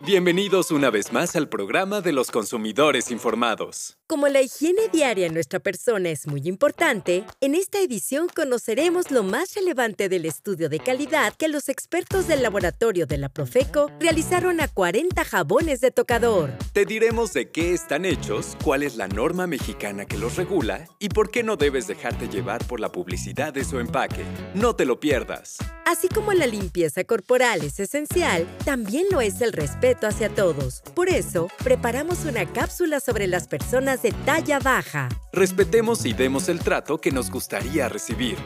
[0.00, 3.99] Bienvenidos una vez más al programa de los consumidores informados.
[4.10, 9.22] Como la higiene diaria en nuestra persona es muy importante, en esta edición conoceremos lo
[9.22, 14.60] más relevante del estudio de calidad que los expertos del laboratorio de la Profeco realizaron
[14.60, 16.50] a 40 jabones de tocador.
[16.72, 21.08] Te diremos de qué están hechos, cuál es la norma mexicana que los regula y
[21.08, 24.24] por qué no debes dejarte llevar por la publicidad de su empaque.
[24.54, 25.58] No te lo pierdas.
[25.86, 30.82] Así como la limpieza corporal es esencial, también lo es el respeto hacia todos.
[30.94, 35.08] Por eso, preparamos una cápsula sobre las personas de talla baja.
[35.32, 38.36] Respetemos y demos el trato que nos gustaría recibir.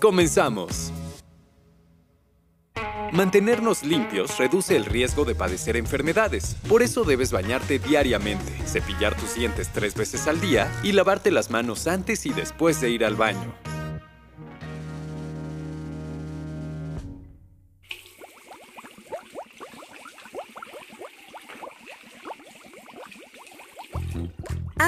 [0.00, 0.92] Comenzamos.
[3.12, 6.56] Mantenernos limpios reduce el riesgo de padecer enfermedades.
[6.68, 11.50] Por eso debes bañarte diariamente, cepillar tus dientes tres veces al día y lavarte las
[11.50, 13.52] manos antes y después de ir al baño.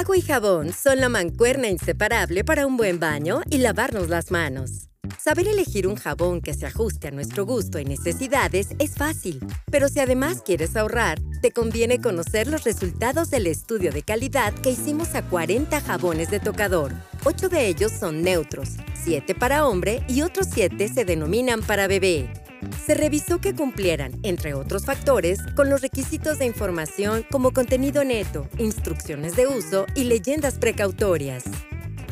[0.03, 4.89] Agua y jabón son la mancuerna inseparable para un buen baño y lavarnos las manos.
[5.17, 9.39] Saber elegir un jabón que se ajuste a nuestro gusto y necesidades es fácil,
[9.71, 14.71] pero si además quieres ahorrar, te conviene conocer los resultados del estudio de calidad que
[14.71, 16.93] hicimos a 40 jabones de tocador.
[17.23, 18.71] 8 de ellos son neutros,
[19.05, 22.42] 7 para hombre y otros 7 se denominan para bebé.
[22.85, 28.49] Se revisó que cumplieran, entre otros factores, con los requisitos de información como contenido neto,
[28.59, 31.45] instrucciones de uso y leyendas precautorias.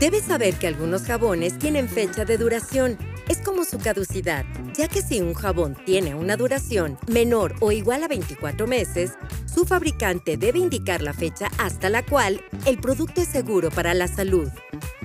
[0.01, 2.97] Debes saber que algunos jabones tienen fecha de duración.
[3.29, 8.03] Es como su caducidad, ya que si un jabón tiene una duración menor o igual
[8.03, 9.13] a 24 meses,
[9.45, 14.09] su fabricante debe indicar la fecha hasta la cual el producto es seguro para la
[14.09, 14.49] salud.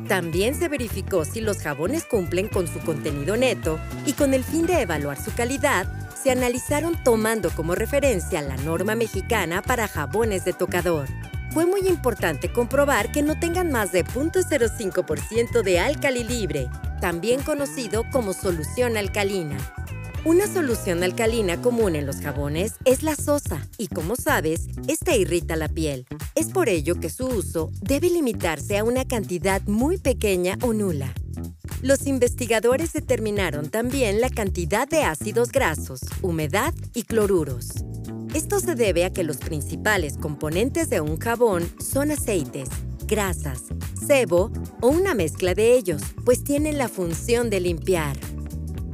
[0.08, 4.66] También se verificó si los jabones cumplen con su contenido neto y con el fin
[4.66, 5.88] de evaluar su calidad,
[6.22, 11.08] se analizaron tomando como referencia la norma mexicana para jabones de tocador.
[11.52, 16.70] Fue muy importante comprobar que no tengan más de 0.05% de álcali libre,
[17.00, 19.58] también conocido como solución alcalina.
[20.26, 25.56] Una solución alcalina común en los jabones es la sosa y como sabes, esta irrita
[25.56, 26.08] la piel.
[26.34, 31.14] Es por ello que su uso debe limitarse a una cantidad muy pequeña o nula.
[31.84, 37.68] Los investigadores determinaron también la cantidad de ácidos grasos, humedad y cloruros.
[38.34, 42.70] Esto se debe a que los principales componentes de un jabón son aceites,
[43.06, 43.66] grasas,
[44.08, 48.18] sebo o una mezcla de ellos, pues tienen la función de limpiar.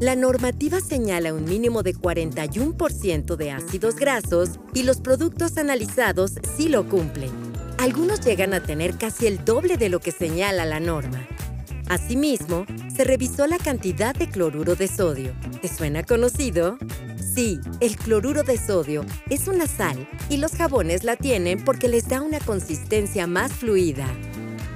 [0.02, 6.70] La normativa señala un mínimo de 41% de ácidos grasos y los productos analizados sí
[6.70, 7.30] lo cumplen.
[7.78, 11.28] Algunos llegan a tener casi el doble de lo que señala la norma.
[11.88, 15.36] Asimismo, se revisó la cantidad de cloruro de sodio.
[15.62, 16.80] ¿Te suena conocido?
[17.36, 22.08] Sí, el cloruro de sodio es una sal y los jabones la tienen porque les
[22.08, 24.08] da una consistencia más fluida.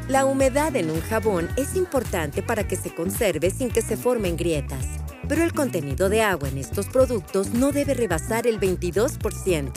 [0.07, 4.37] La humedad en un jabón es importante para que se conserve sin que se formen
[4.37, 4.94] grietas
[5.27, 9.71] pero el contenido de agua en estos productos no debe rebasar el 22%.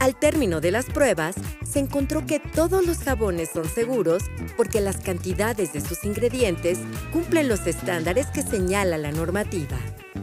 [0.00, 4.24] Al término de las pruebas, se encontró que todos los jabones son seguros
[4.56, 6.78] porque las cantidades de sus ingredientes
[7.12, 9.78] cumplen los estándares que señala la normativa.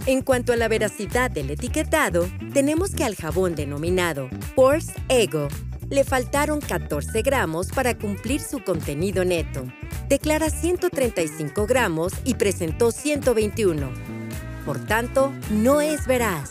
[0.05, 5.47] En cuanto a la veracidad del etiquetado, tenemos que al jabón denominado Force Ego
[5.89, 9.65] le faltaron 14 gramos para cumplir su contenido neto.
[10.07, 14.20] Declara 135 gramos y presentó 121
[14.65, 16.49] por tanto, no es veraz.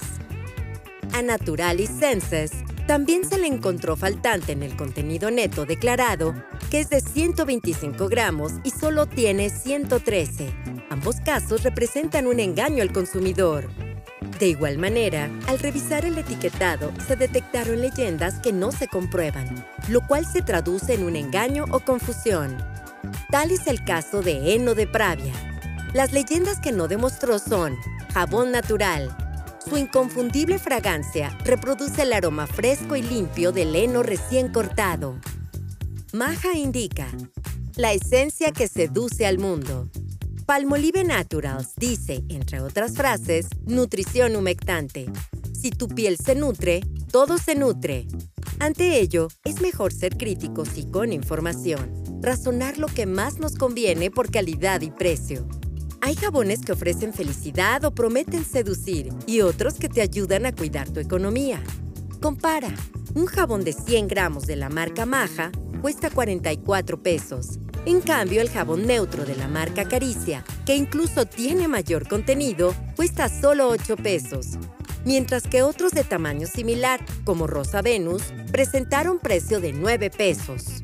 [1.12, 2.52] A Naturalis Senses
[2.86, 6.34] también se le encontró faltante en el contenido neto declarado,
[6.70, 10.52] que es de 125 gramos y solo tiene 113.
[10.90, 13.68] Ambos casos representan un engaño al consumidor.
[14.40, 20.06] De igual manera, al revisar el etiquetado, se detectaron leyendas que no se comprueban, lo
[20.06, 22.56] cual se traduce en un engaño o confusión.
[23.30, 25.34] Tal es el caso de Heno de Pravia.
[25.92, 27.76] Las leyendas que no demostró son
[28.12, 29.16] Jabón natural.
[29.68, 35.20] Su inconfundible fragancia reproduce el aroma fresco y limpio del heno recién cortado.
[36.12, 37.06] Maja indica
[37.76, 39.88] la esencia que seduce al mundo.
[40.44, 45.06] Palmolive Naturals dice, entre otras frases, nutrición humectante.
[45.52, 46.80] Si tu piel se nutre,
[47.12, 48.08] todo se nutre.
[48.58, 51.94] Ante ello, es mejor ser críticos y con información.
[52.22, 55.48] razonar lo que más nos conviene por calidad y precio.
[56.02, 60.88] Hay jabones que ofrecen felicidad o prometen seducir y otros que te ayudan a cuidar
[60.88, 61.62] tu economía.
[62.22, 62.74] Compara.
[63.14, 65.52] Un jabón de 100 gramos de la marca Maja
[65.82, 67.58] cuesta 44 pesos.
[67.84, 73.28] En cambio, el jabón neutro de la marca Caricia, que incluso tiene mayor contenido, cuesta
[73.28, 74.58] solo 8 pesos.
[75.04, 78.22] Mientras que otros de tamaño similar, como Rosa Venus,
[78.52, 80.82] presentaron precio de 9 pesos.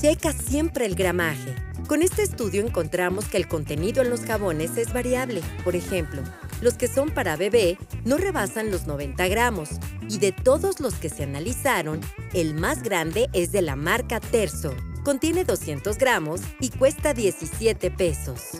[0.00, 1.54] Checa siempre el gramaje.
[1.92, 5.42] Con este estudio encontramos que el contenido en los jabones es variable.
[5.62, 6.22] Por ejemplo,
[6.62, 9.68] los que son para bebé no rebasan los 90 gramos
[10.08, 12.00] y de todos los que se analizaron,
[12.32, 14.74] el más grande es de la marca Terzo.
[15.04, 18.52] Contiene 200 gramos y cuesta 17 pesos.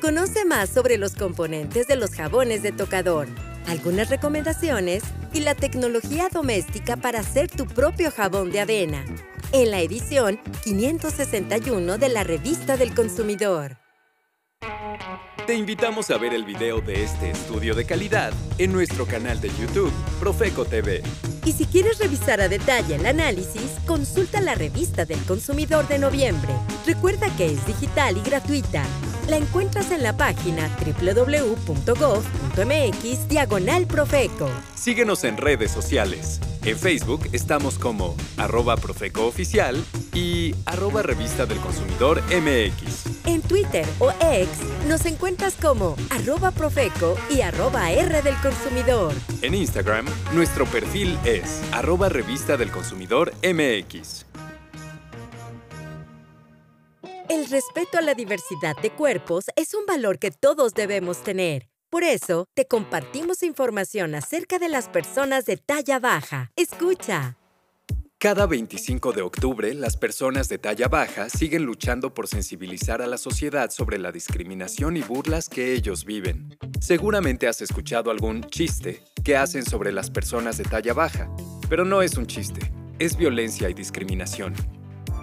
[0.00, 3.28] Conoce más sobre los componentes de los jabones de tocador,
[3.66, 5.02] algunas recomendaciones
[5.34, 9.04] y la tecnología doméstica para hacer tu propio jabón de avena
[9.52, 13.89] en la edición 561 de la Revista del Consumidor.
[15.46, 19.48] Te invitamos a ver el video de este estudio de calidad en nuestro canal de
[19.48, 21.02] YouTube, Profeco TV.
[21.44, 26.52] Y si quieres revisar a detalle el análisis, consulta la Revista del Consumidor de noviembre.
[26.86, 28.84] Recuerda que es digital y gratuita.
[29.28, 31.88] La encuentras en la página www.gov.mx
[33.28, 34.50] diagonal Profeco.
[34.74, 36.38] Síguenos en redes sociales.
[36.64, 42.99] En Facebook estamos como arroba Profeco Oficial y arroba Revista del Consumidor MX.
[43.30, 44.48] En Twitter o X
[44.88, 49.14] nos encuentras como arroba Profeco y arroba R del Consumidor.
[49.40, 50.04] En Instagram,
[50.34, 54.26] nuestro perfil es arroba Revista del Consumidor MX.
[57.28, 61.68] El respeto a la diversidad de cuerpos es un valor que todos debemos tener.
[61.88, 66.50] Por eso, te compartimos información acerca de las personas de talla baja.
[66.56, 67.36] Escucha.
[68.22, 73.16] Cada 25 de octubre, las personas de talla baja siguen luchando por sensibilizar a la
[73.16, 76.54] sociedad sobre la discriminación y burlas que ellos viven.
[76.82, 81.30] Seguramente has escuchado algún chiste que hacen sobre las personas de talla baja,
[81.70, 82.60] pero no es un chiste,
[82.98, 84.52] es violencia y discriminación.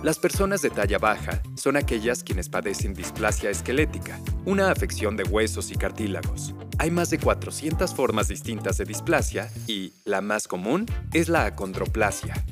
[0.01, 5.69] Las personas de talla baja son aquellas quienes padecen displasia esquelética, una afección de huesos
[5.69, 6.55] y cartílagos.
[6.79, 12.43] Hay más de 400 formas distintas de displasia y, la más común, es la acondroplasia.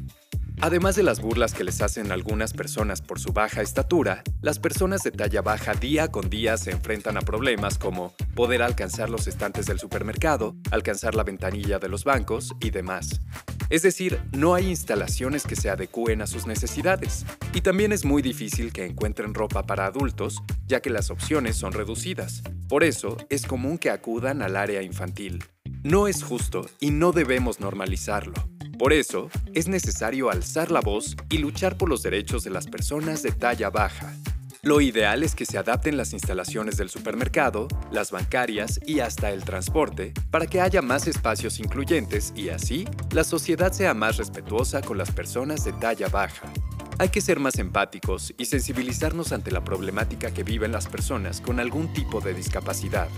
[0.61, 5.03] Además de las burlas que les hacen algunas personas por su baja estatura, las personas
[5.03, 9.65] de talla baja día con día se enfrentan a problemas como poder alcanzar los estantes
[9.65, 13.21] del supermercado, alcanzar la ventanilla de los bancos y demás.
[13.69, 17.25] Es decir, no hay instalaciones que se adecúen a sus necesidades.
[17.53, 21.73] Y también es muy difícil que encuentren ropa para adultos, ya que las opciones son
[21.73, 22.43] reducidas.
[22.69, 25.43] Por eso, es común que acudan al área infantil.
[25.83, 28.33] No es justo y no debemos normalizarlo.
[28.77, 33.23] Por eso, es necesario alzar la voz y luchar por los derechos de las personas
[33.23, 34.13] de talla baja.
[34.61, 39.43] Lo ideal es que se adapten las instalaciones del supermercado, las bancarias y hasta el
[39.43, 44.97] transporte para que haya más espacios incluyentes y así la sociedad sea más respetuosa con
[44.97, 46.51] las personas de talla baja.
[46.97, 51.59] Hay que ser más empáticos y sensibilizarnos ante la problemática que viven las personas con
[51.59, 53.09] algún tipo de discapacidad,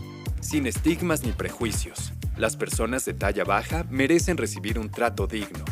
[0.42, 2.13] sin estigmas ni prejuicios.
[2.38, 5.66] Las personas de talla baja merecen recibir un trato digno.